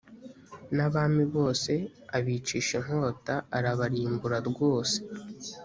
[0.75, 1.71] n abami bose
[2.17, 4.97] abicisha inkota arabarimbura rwose